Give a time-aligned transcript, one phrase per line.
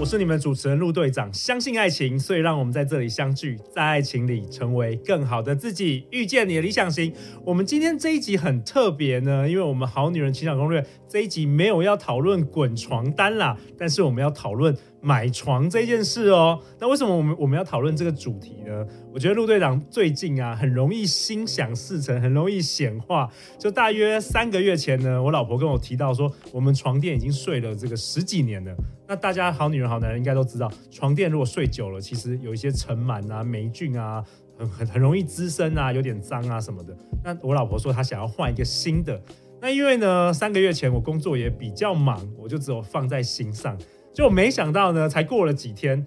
[0.00, 1.28] 我是你们主持人陆队长。
[1.34, 7.12] 相信爱情，所以让我们在这里相聚，在爱情里成为更好的自己，遇见你的理想型。
[7.44, 16.60] 我们今天这一集很特别呢，因为我们好女人情场攻略这一集没有要讨论滚床单啦，但是我们要讨论买床这件事哦。
[16.78, 18.86] 那为什么我们我们要讨论这个主题呢？
[19.12, 23.30] 我觉得陆队长最近啊，很容易心想事成，很容易显化。
[23.58, 28.74] 就大约三个月前呢，我老婆跟我提到说，我们床垫已经睡了这个十几年了。
[29.06, 34.22] 那大家好女人好男人应该都知道，床垫如果睡久了，其实有一些尘螨啊、霉菌啊，
[34.58, 36.96] 很很很容易滋生啊，有点脏啊什么的。
[37.24, 39.20] 那我老婆说她想要换一个新的。
[39.60, 43.76] 那因为呢，三个月前我工作也比较忙，我就只有放在心上。
[44.18, 46.04] 就没想到呢，才过了几天。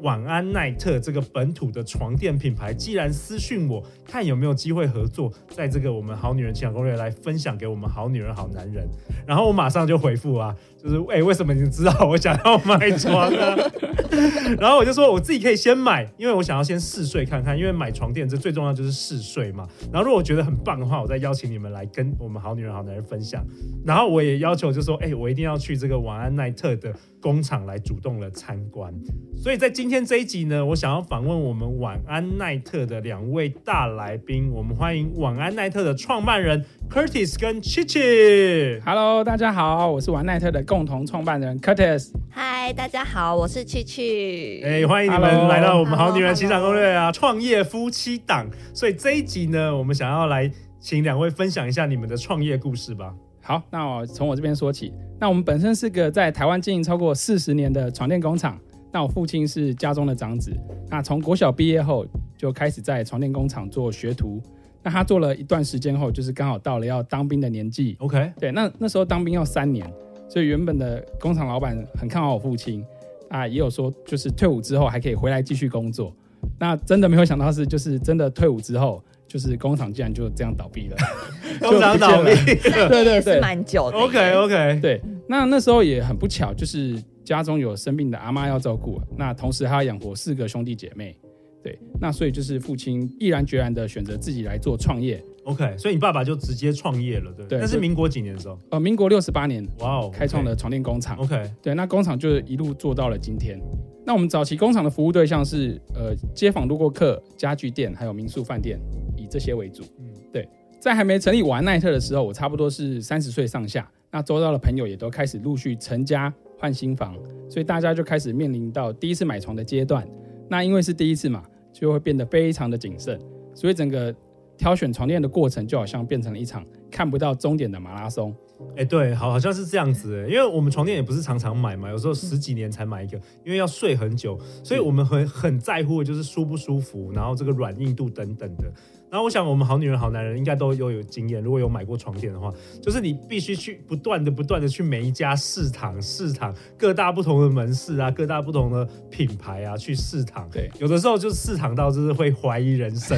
[0.00, 8.88] 晚安奈特这个本土的床垫品牌，既然私讯我，看有没有机会合作，在这个我们好女人情场攻略来分享给我们好女人好男人，
[9.24, 13.56] 然后我马上就回复啊，就是哎、欸，为什么你知道我想要买床呢？
[14.60, 19.66] 然后我就说我自己可以先买，因为我想要先试睡看看，因为买床垫这最重要就是试睡嘛。
[19.90, 23.42] 然后如果我觉得很棒的话，我再邀请你们来跟我们好女人好男人分享。
[23.82, 28.92] 然后我也要求就说，哎、欸，我一定要去这个晚安奈特的工厂来主动的参观。
[29.38, 38.80] 所以在今天这一集呢，我想要访问我们晚安奈特的两位大来宾，我们欢迎晚安奈特的创办人 Curtis 跟 Chichi。
[38.84, 42.10] Hello，大家好，我是晚安奈特的共同创办人 Curtis。
[42.28, 44.60] 嗨，大家好，我是 Chichi。
[44.66, 48.50] 哎，欢迎你们来到我们好女人情场攻略啊，创业夫妻档。
[48.74, 53.14] 所以这一集呢，我们想要来请两位分享一下你们的创业故事吧。
[53.40, 54.92] 好，那我从我这边说起。
[55.20, 58.58] 那我们本身是个在台湾经营超过四十年的床垫工厂。
[58.90, 60.52] 那我父亲是家中的长子。
[60.90, 62.04] 那从国小毕业后
[62.36, 64.42] 就开始在床垫工厂做学徒。
[64.82, 67.96] 那他做了一段时间后，就是刚好到了要当兵的年纪。
[68.00, 69.90] OK，对，那那时候当兵要三年，
[70.34, 72.84] 所以原本的工厂老板很看好我父亲。
[73.30, 76.14] 啊，也有说就是退伍之后还可以回来继续工作，
[76.56, 80.96] 那真的没有想到是就是真的退伍之后，就是工厂竟然就这样倒闭了，
[81.58, 83.96] 工厂倒闭，对对对，蛮久的。
[83.96, 91.16] OK OK，对，那那时候也很不巧，就是家中有生病的阿妈要照顾，那同时还要养活四个兄弟姐妹，
[91.60, 95.20] 对，那所以就是父亲毅然决然的选择自己来做创业。
[95.44, 97.46] OK，所以你爸爸就直接创业了，对？
[97.46, 97.58] 对。
[97.60, 98.58] 那是民国几年的时候？
[98.70, 101.16] 呃，民国六十八年，哇哦，开创了床垫工厂。
[101.18, 103.60] OK，对，那工厂就一路做到了今天。
[104.06, 108.80] 那我们早期工厂的服务对象是呃街坊路过客、家具店，还有民宿饭店，
[109.16, 109.82] 以这些为主。
[109.98, 110.48] 嗯，对。
[110.80, 113.90] 在还没成立晚安奈特的时候，我差不多是三十岁上下。
[114.10, 117.14] 那周遭的朋友也都开始陆续成家换新房，
[117.50, 120.06] 所以大家就开始面临到第一次买床的阶段。
[120.48, 123.20] 那因为是第一次嘛，就会变得非常的谨慎，
[123.54, 124.14] 所以整个。
[124.56, 128.34] 挑选床垫的过程就好像变成了一场看不到终点的马拉松。
[128.70, 138.72] 哎、欸，对，好，好像是这样子哎，因为我们床垫也不是常常买嘛，有时候十几年才买一个，因为要睡很久，所以我们很很在乎的就是舒不舒服，然后这个软硬度等等的。
[139.10, 141.40] 然后我想，我们好女人好男人应该都有有经验。
[141.40, 142.52] 如果有买过床垫的话，
[142.82, 150.48] 就是你必须去不断的、不断的去每一家试躺、试躺各大不同的门市啊，各大不同的品牌啊，去试躺。
[150.50, 153.16] 对，有的时候就是试躺到就是会怀疑人生。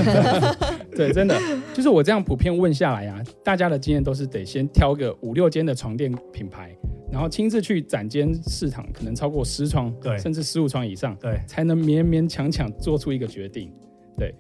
[0.97, 1.39] 对， 真的，
[1.75, 6.75] 就是我这样普遍问下来啊，大家的经验都是得先挑个五六间的床垫品牌，
[7.12, 13.71] 然后亲自去展间市场，可能超过十床，对，甚至十五床以上，对，才能勉勉强强做出一个决定。
[14.17, 14.34] 对。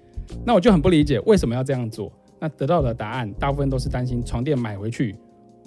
[0.44, 2.12] 那我就很不理解为什么要这样做。
[2.40, 5.14] 那得到的答案大部分都是担心床垫买回去，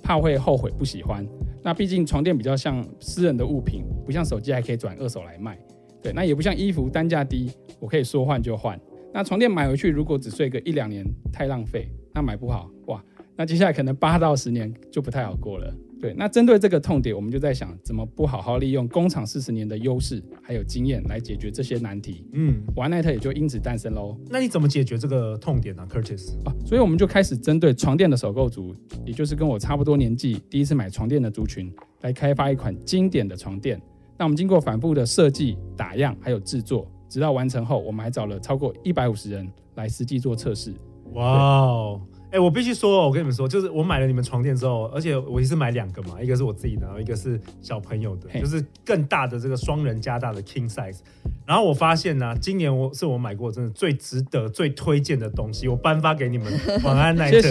[0.03, 1.25] 怕会后悔不喜欢。
[1.63, 5.57] 那毕竟床垫比较像私人的物品，不像手机还可以转二手来卖。
[6.01, 8.77] 对，那也不像衣服单价低，我可以说换就换。
[9.13, 11.89] 那床垫买回去如果只睡个一两年，太浪费。
[12.13, 13.03] 那买不好哇，
[13.35, 15.73] 那接下来可能八到十年就不太好过了。
[16.01, 22.25] 对，那针对这个痛点，我们就在想，怎么不好好利用工厂四十年的优势还有经验来解决这些难题？
[22.31, 24.17] 嗯，晚安奈特也就因此诞生喽。
[24.29, 26.31] 那你怎么解决这个痛点呢，Curtis？
[26.45, 28.73] 啊，所以我们就开始针对床垫的首购族，
[29.05, 31.71] 也就是跟我差不多年纪、第一次买床垫的族群，
[32.01, 33.79] 来开发一款经典的床垫。
[34.17, 40.73] 那我们经过反复的设计、打样还有制作，直到完成后，我们还找了超过一百五十人来实际做测试。
[41.13, 42.01] 哇哦！
[42.31, 50.99] 哎，我必须说，我跟你们说，就是我买了你们床垫之后，而且我一次买两个嘛，一个是我自己的，然后一个是小朋友的，就是更大的这个双人加大的 king size。
[51.47, 56.45] 然后我发现呢、啊，今年我是我买过真的最值得、最推荐的东西，我颁发给你们
[56.83, 57.49] 晚安 奈特，谢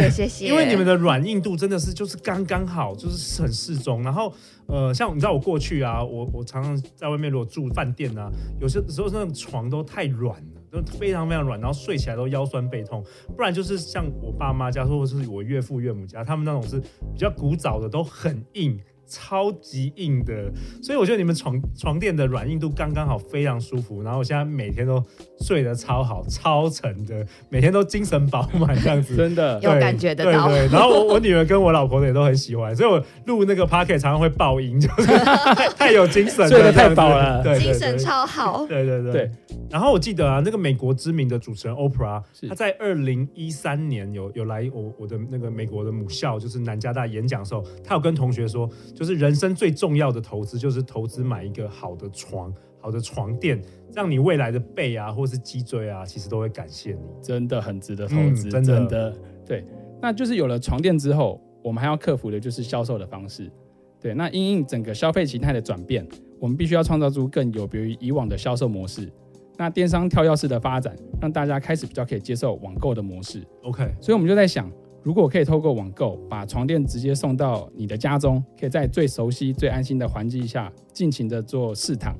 [0.00, 4.00] 谢谢谢，因为你们的软硬度真的是就是刚刚好，就是很适中。
[4.04, 4.32] 然后
[4.66, 8.30] 呃，像你知道我过去啊，我我常常在外面如果住饭店啊，
[8.60, 13.04] 有些时候那种床都太软了，都非常非常软，然后睡起来都腰酸背痛。
[13.36, 18.78] 不然就是像我爸妈家，或者是我岳父岳母家，他们那种是比较古早的，都很硬。
[19.10, 24.02] 超级硬的，所以我觉得你们床床垫的软硬度刚刚好，非常舒服。
[24.02, 25.02] 然后我现在每天都
[25.40, 30.48] 睡得超好，超沉的，每天都精神饱满这样子，真的有感觉得到。
[30.48, 35.06] 对，对，对，然后我我女儿跟我老婆也都很喜欢，所以我录那个 podcast 常常会爆音，就是
[35.54, 38.64] 太，太有精神了，睡得太饱了，精神超好。
[38.66, 39.30] 对对对，对。
[39.68, 48.68] 然后我记得啊，那个美国知名的主持人 Oprah，他在二零一三年有有来我我的那个美国的母校，就是南加大演讲的时候，他有跟同学说，
[49.00, 53.58] 就是人生最重要的投资就是投资买一个好的床、好的床垫，
[53.94, 59.16] 让你未来的背啊或是脊椎啊，其实都会感谢你，真的很值得投资，嗯、真的，真的
[59.46, 59.64] 对。
[60.02, 63.50] 那就是有了床垫之后，我们还要克服的就是销售的方式，
[63.98, 64.12] 对。
[64.12, 66.06] 那因应整个消费形态的转变，
[66.38, 69.10] 我们必须要创造出更有别于以往的销售模式。
[69.56, 73.42] 那电商跳跃式的发展，让大家开始比较可以接受网购的模式。
[73.62, 74.70] OK，所以我们就在想，
[75.02, 82.14] 如果可以透过网购把床垫直接送到你的家中，可以在最熟悉、最安心的环境下尽情的做试躺。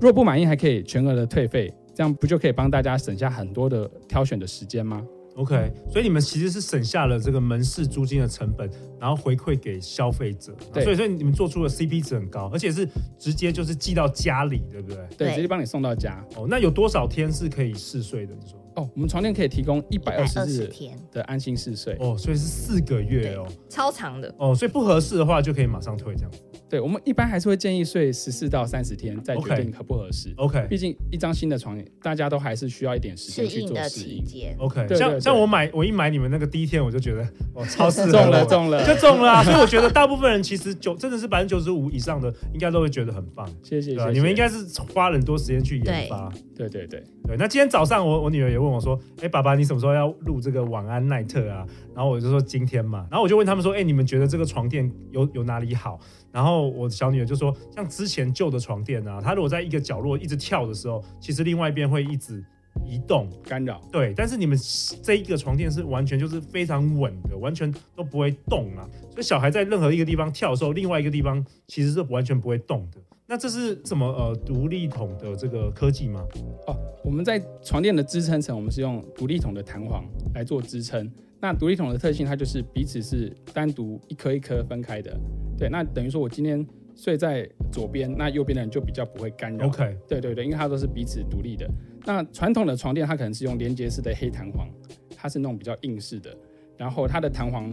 [0.00, 8.70] 若不满意，还可以全额的退费，这样不就可以帮大家省下很多的挑选的时间吗？OK，所以你们其实是省下了这个门市租金的成本，
[9.00, 10.54] 然后回馈给消费者。
[10.72, 12.88] 对，所以所以你们做出的 CP 值很高，而且是
[13.18, 14.98] 直接就是寄到家里，对不对？
[15.16, 16.24] 对，直接帮你送到家。
[16.36, 18.34] 哦，那有多少天是可以试睡的？
[18.34, 18.58] 你说？
[18.76, 20.68] 哦，我们床垫可以提供一百二十日
[21.12, 21.96] 的安心试睡。
[22.00, 24.34] 哦，所以是四个月哦，超长的。
[24.36, 26.40] 哦，所以不合适的话就可以马上退这样子。
[26.74, 30.34] 对，我们一般还是会建议睡十四到三十天再决定合不合适。
[30.34, 34.52] OK，毕竟一张新的床，大家都还是需要一点时间去做适应。
[34.58, 37.22] OK，像像我买，我一买你们那个第一天我就觉得
[37.54, 39.44] 哦， 超适合，中了中了就中了啊！
[39.44, 43.48] 所以我觉得大部分人其实九真的是百分之九十五以上的应该都会觉得很棒。
[43.62, 44.10] 谢谢，谢谢。
[44.10, 46.28] 你们应该是花了很多时间去研发。
[46.56, 47.36] 对对对对。
[47.36, 53.06] 那今天早上我我女儿也问我说：“哎，爸爸，你什么时候要录这个晚安奈特啊？”然后我就说今天嘛。
[53.10, 55.98] 然后我就问他们说：“哎，你们觉得这个床垫有有哪里好？”
[56.30, 62.44] 然后我小女儿就说，像之前旧的床垫啊，它如果在一个角落一直跳的时候，其实另外一边会一直
[62.84, 63.80] 移动干扰。
[63.92, 64.58] 对，但是你们
[65.02, 68.82] 这一个床垫是完全就是非常稳的，完全都不会动啊。
[69.12, 72.98] 所以小孩在任何一个地方跳的时候，另外一个地方其实是完全不会动的。
[73.34, 76.24] 那这是什么呃独立筒的这个科技吗？
[76.68, 80.04] 哦，我们在床垫的支撑层，我们是用独立筒的弹簧
[80.36, 81.10] 来做支撑。
[81.40, 85.18] 那独立筒的特性，它就是彼此是单独一颗一颗分开的。
[85.58, 86.64] 对，那等于说我今天
[86.94, 89.66] 睡在左边，那右边的人就比较不会干扰。
[89.66, 91.68] OK，对对对，因为它都是彼此独立的。
[92.04, 94.68] 那传统的床垫，它可能是用连接式的黑弹簧，
[95.16, 96.32] 它是那种比较硬式的，
[96.76, 97.68] 然后它的弹簧。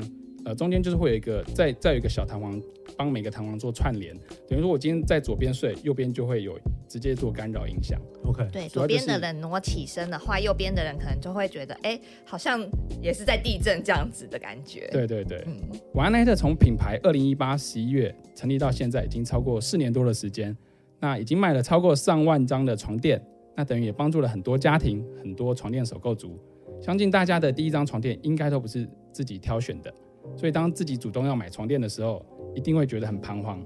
[0.45, 2.59] 呃，中间就是会有一个，再再有一个小弹簧，
[2.97, 4.15] 帮每个弹簧做串联。
[4.47, 8.01] 等于说我今天在左边睡，右边就会有直接做干扰影响。
[8.25, 12.59] OK，对，左边的人挪起身的话，右边的人可能就会觉得，哎，好像
[13.01, 14.87] 也是在地震这样子的感觉。
[14.91, 15.61] 对对对，嗯，
[15.93, 20.55] 晚安奈特从品牌二零一八十一月成立到现在，已经超过四年多的时间，
[20.99, 23.23] 那已经卖了超过上万张的床垫，
[23.55, 26.39] 那等于也帮助了很多家庭，很多床垫首购族。
[26.81, 29.93] 相信大家的第一张床垫应该都不是自己挑选的。
[30.35, 32.25] 所以，当自己主动要买床垫的时候，
[32.55, 33.61] 一定会觉得很彷徨。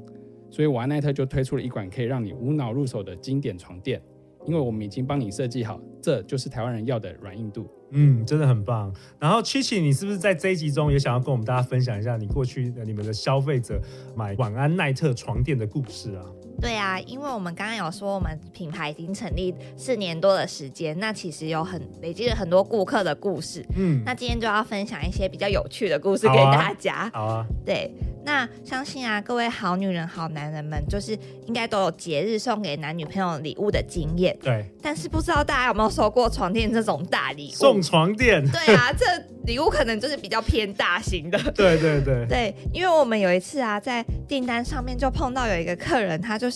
[0.50, 4.02] 所以，晚安奈特就推出了一款可以让你无脑入手的经典床垫，
[4.46, 7.68] 因为我们已经帮你设计好，这就是台湾人要的软硬度。
[7.92, 8.94] 嗯，真的很棒。
[9.20, 13.80] 然后七七你是不是在这一集中也想要跟我们大家分享一下你过去你们的消费者
[14.16, 16.26] 买晚安奈特床垫的故事啊？
[16.62, 23.66] 对啊，因为我们刚刚有说，我们品牌已经成立四年多的时间，那其实有很累积了很多顾客的故事。
[23.76, 27.10] 嗯，那今天就要分享一些比较有趣的故事给大家。
[27.14, 27.92] 好啊，好啊，对，
[28.26, 34.36] 那相信啊，各位好女人、好男人们，就是应该都有节日送给男女朋友礼物的经验。
[34.42, 37.56] 对，但是不知道大家有没有收过床垫这种大礼物？
[37.56, 38.44] 送床垫？
[38.50, 39.06] 对啊，这
[39.46, 41.38] 礼物可能就是比较偏大型的。
[41.54, 46.50] 对对对对，因为我们有一次啊，在订单上面就碰到有一个客人，他就。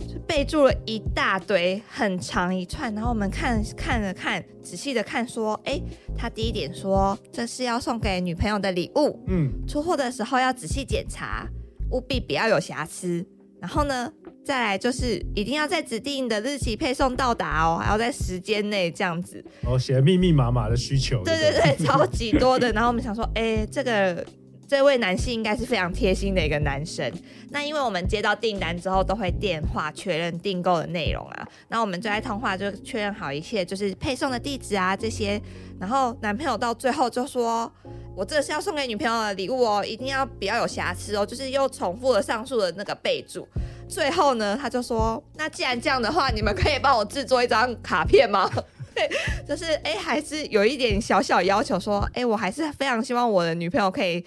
[0.00, 5.80] 就备注了一大堆很长一串，然后我们看看了看，仔细的看，说，哎，
[6.16, 11.46] 他第一点说这是要送给女朋友的礼物，嗯，出货的时候要仔细检查，
[11.90, 13.26] 务必不要有瑕疵。
[13.60, 14.12] 然后呢，
[14.44, 19.42] 再来就是一定要在指定的日期配送到达哦，还要在时间内这样子。
[19.62, 21.22] 哦，写密密麻麻的需求。
[21.24, 22.70] 对对对， 超级多的。
[22.72, 24.22] 然后我们想说，哎，这个
[24.66, 27.12] 这位男性应该是非常贴心的一个男生。
[27.50, 31.48] 那因为我们接到订单之后，都会电话确认订购的内容啊。
[31.68, 35.40] 那我们就在通话就确认好一切，就是配送的地址啊这些。
[35.78, 37.70] 然后男朋友到最后就说。
[38.16, 43.44] 我这是要送给女朋友的礼物哦，一定要不要有瑕疵哦，就是又重复了上述的那个备注。
[43.88, 48.48] 最后呢，他就说：“那既然这样的话，你们可以帮我制作一张卡片吗？”
[48.94, 49.10] 对，
[49.48, 54.24] 就是哎，还是有一点小小要求，说：“哎，我还是非常希望我的女朋友可以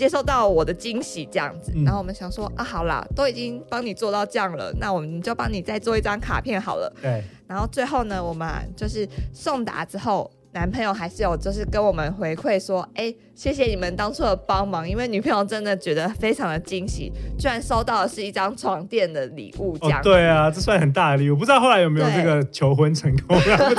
[0.00, 7.22] 接受到我的惊喜这样子。”然后我们想说：“啊，好啦，都已经帮你做到这样了，那我们就帮你再做一张卡片好了。”对。
[7.46, 10.30] 然后最后呢，我们就是送达之后。
[10.52, 20.02] 男朋友还是有，就是跟我们回馈说，哎，谢谢你们当初的帮忙，因为女朋友真的觉得非常的惊喜，居然收到的是一张床垫的礼物，这样、哦。
[20.02, 23.38] 对啊，这算很大的礼物，不知道后来有没有这个求婚成功？
[23.38, 23.70] 不知道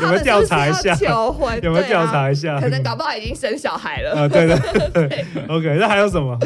[0.00, 0.94] 有没有调查一下？
[0.94, 2.58] 求婚有没有调查一下？
[2.58, 4.22] 可能搞不好已经生小孩了。
[4.22, 6.38] 啊，对对对，OK，那还有什么？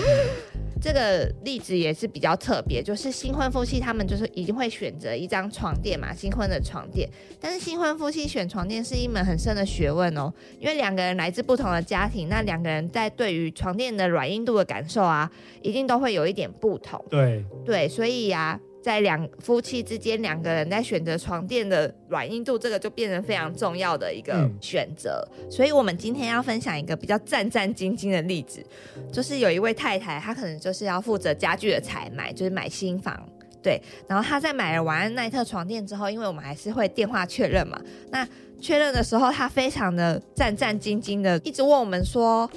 [0.81, 7.09] 这个例子也是比较特别，就是新婚夫妻他们就是一定会选择一张床垫嘛，新婚的床垫。
[7.39, 15.31] 但是新婚夫妻选床垫是一门很深的学问哦，因为两个人来自不同的家庭，那两个人在对于床垫的软硬度的感受啊，
[15.63, 17.05] 一定都会有一点不同。
[17.11, 18.70] 对对，所以呀、啊。
[18.83, 25.27] 在两夫妻之间，两个人在选择床垫的软硬度，这个就变成非常重要的一个选择。
[25.39, 25.51] 嗯。
[25.51, 28.65] 所以，我们今天要分享一个比较战战兢兢的例子，
[29.13, 33.23] 就是有一位太太，她可能就是要负责家具的采买，就是买新房，
[33.63, 33.81] 对。
[34.09, 37.79] 然后她在买了晚安奈特床垫之后，因为我们还是会电话确认嘛，
[38.11, 38.27] 那
[38.61, 42.51] 确认的时候，她非常的战战兢兢的，一直问我们说：“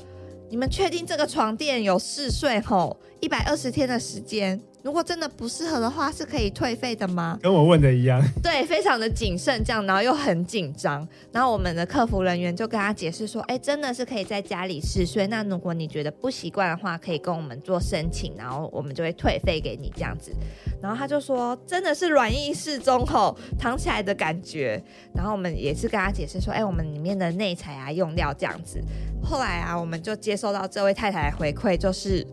[0.50, 7.40] 你们确定这个床垫有试睡后一百二十天的时间？”如果真的不适合的话，是可以退费的吗？
[7.42, 8.22] 跟我问的一样。
[8.44, 11.08] 对，非常的谨慎，这样，然后又很紧张。
[11.32, 15.26] 然后我们的客服人员就跟他解释说：“哎，真的是可以在家里试睡。
[15.28, 20.34] 那如果你觉得不习惯的话，可以跟我们做申请，然后我们就会退费给你这样子。”
[20.84, 24.84] 然后他就说：“真的是软硬适中后，躺起来的感觉。”
[25.16, 28.84] 然后我们也是跟他解释说：“哎，我们里面的内材啊，用料这样子。”
[29.24, 32.26] 后来啊，我们就接收到这位太太的回馈，就是。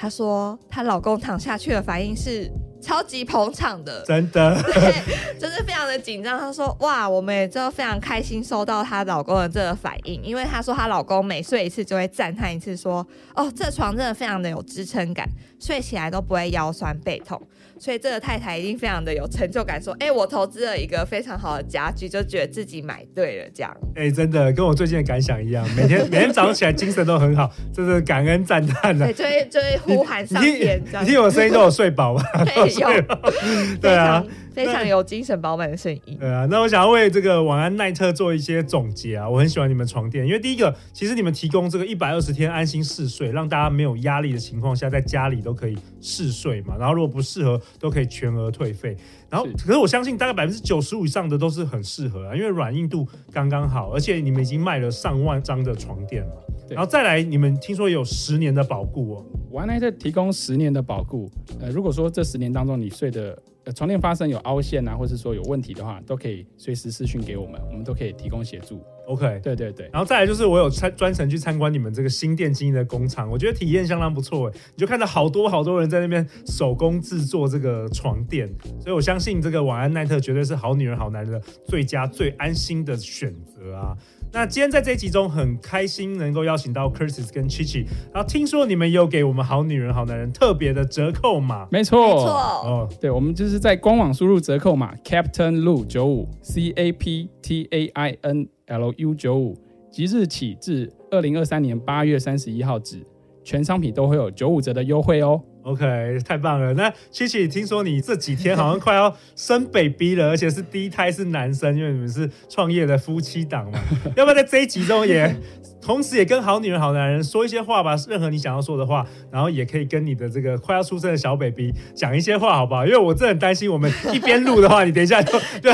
[0.00, 2.48] 她说，她老公躺下去的反应是
[2.80, 6.38] 超级捧场的，真的，对，就是非常的紧张。
[6.38, 15.28] 她说，哇，我们也就非常开心收到她老公的这个反应，因为她说她老公每睡一次就会赞叹一次，说，哦，这床真的非常的有支撑感，
[15.60, 17.40] 睡起来都不会腰酸背痛。
[17.80, 32.22] 所以这个太太一定非常的有成就感，说：“哎，我投资了一个非常好的家具，就觉得自己买对了。”这样，哎，真的跟我最近的感想一样，每天 每天早上起来精神都很好，就是感恩赞叹的，对，就会就会呼喊上天，你听我声音都有睡饱吗？
[32.70, 32.88] 有，
[33.80, 34.24] 对啊。
[34.54, 36.18] 非常有精神饱满的声音。
[36.18, 39.28] 对啊，那我想要为这个晚安奈特做一些总结啊。
[39.28, 46.74] 我很喜欢你们床垫，因为第一个，其实你们提供这个一百二十天安心试睡，让大家没有压力的情况下，在家里都可以试睡嘛。
[46.76, 48.96] 然后如果不适合，都可以全额退费。
[49.30, 56.32] 然后，可是我相信大概百分之九十五以上的都是很适合啊，因为软硬度刚刚好，而且你们已经卖了上万张的床垫了。
[56.74, 59.26] 然后再来，你们听说有十年的保固哦。
[59.50, 61.30] 晚安奈特提供十年的保固。
[61.60, 63.36] 呃，如果说这十年当中你睡的。
[63.76, 68.82] 床垫发生有凹陷啊，或是说有问题的话，都可以随时私讯给我们，我们都可以提供协助。
[69.06, 69.90] OK，对对对。
[69.92, 74.52] 然后再来就是我有参专程去参观你们这个新店经营的工厂，我觉得体验相当不错哎。
[74.74, 78.48] 你就看到好多好多人在那边手工制作这个床垫，
[78.80, 83.94] 所以我相信这个晚安奈特绝对是好女人好男人的最佳最安心的选择啊。
[84.32, 99.14] 那今天在这一集中很开心能够邀请到 Curtis 跟 Chichi，然后听说你们有给我们好女人好男人特别的折扣码，没错，没错，哦，对，我们就是在官网输入折扣码 Captain Lu 九五 C A P T A I N L U
[99.14, 99.56] 九五，
[99.90, 103.04] 即日起至二零二三年八月三十一号止，
[103.42, 105.42] 全商品都会有九五折的优惠哦。
[105.68, 106.72] OK，太棒了。
[106.74, 113.78] 那 Chichi，听说你这几天好像快要生 baby 了，而且是第一胎是男生，因为你们是创业的夫妻档嘛。
[114.16, 115.36] 要不要在这一集中也？
[115.80, 122.84] 同时，也跟好女人、好男人说一些话吧，任何你想要说的话，然后也可以跟你的这个快要出生的小 baby 讲一些话，好不好？
[122.84, 125.70] 因为我真的很担心，我们一边录的话，你等一下就 就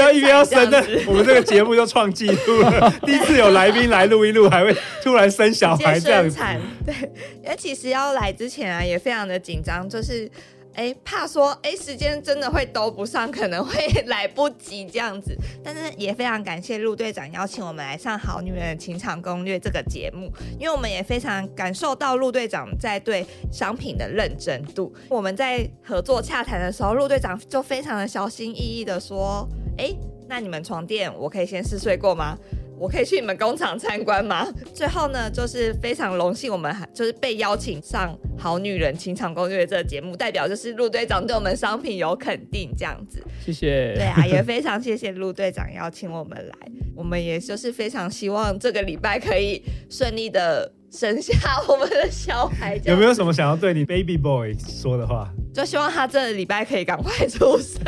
[0.00, 2.92] 要一边要生的，我们这个节目就创纪录了。
[3.04, 6.38] 第一次有来宾来录一录，还会突然生小孩这样子。
[6.84, 6.94] 对，
[7.42, 10.30] 因为其实要来之前啊，也非常的紧张，就是。
[10.76, 15.34] 哎，怕说哎时间真的会兜不上，可能会来不及这样子。
[15.64, 24.94] 但是也非常感谢陆队长邀请我们来上《好女人的情场攻略》这个节目，因为我们也非常感受到陆队长在对商品的认真度。
[25.08, 29.96] 我们在合作洽谈的时候，陆队长就非常的小心翼翼的说：“哎，
[30.28, 32.36] 那你们床垫我可以先试睡过吗？”
[32.78, 34.46] 我可以去你们工厂参观吗？
[34.74, 43.22] 最后呢，就是非常荣幸，我们还就是被邀请上《好女人情场攻略》这个节目，代表就是陆队长对我们商品有肯定，这样子。
[43.44, 43.94] 谢谢。
[43.94, 46.54] 对啊， 也非常谢谢陆队长邀请我们来，
[46.94, 51.34] 我们也就是非常希望这个礼拜可以顺利的生下
[51.68, 52.80] 我们的小孩。
[52.84, 55.30] 有没有什么想要对你 baby boy 说的话？
[55.54, 57.80] 就希望他这个礼拜可以赶快出生。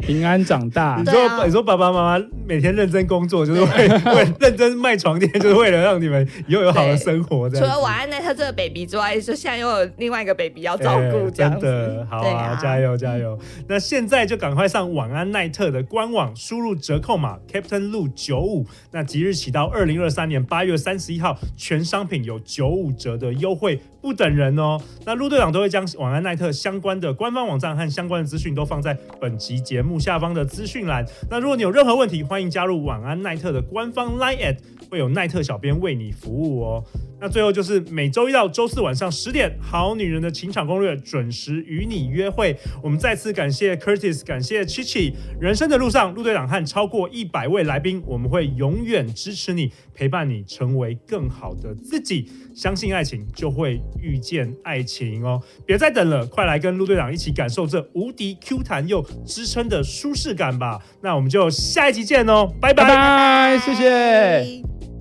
[0.00, 0.96] 平安长大。
[0.98, 3.66] 你说，啊、你说爸爸妈妈每天认真工作，就是为
[4.14, 7.48] 为认真卖床垫， 就是为了让你们以后有好的生活。
[7.50, 11.66] 除了晚安奈特这个 baby 之外，就现在又有另外一个 baby 要照顾，这样子。
[11.66, 13.38] 真的好啊，啊加油加油！
[13.68, 18.66] 那现在就赶快上晚安奈特的官网，输入折扣码 Captain Lu 九五。
[18.90, 23.80] 那即日起到二零二三年八月三十一号，全商品有九五折的优惠。
[24.00, 31.04] 不等人哦，那陆队长都会将晚安奈特相关的官方网站和相关的资讯都放在本集节目下方的资讯栏。
[31.30, 34.56] 那如果你有任何问题，欢迎加入晚安奈特的官方 Line@，
[34.90, 36.84] 会有奈特小编为你服务哦。
[37.22, 42.58] 那最后就是每周一到周四晚上十点，好女人的情场攻略准时与你约会。
[42.82, 45.12] 我们再次感谢 Curtis，感谢 Chichi。
[45.40, 52.28] 人生的路上，陆队长和超过一百位来宾，我们会永远支持你，陪伴你成为更好的自己。
[52.56, 55.40] 相信爱情，就会遇见爱情哦！
[55.64, 60.82] 别再等了，快来跟陆队长一起感受这无敌 Q 弹又支撑的舒适感吧！
[61.00, 64.91] 那我们就下一集见哦，拜拜，拜拜，谢谢。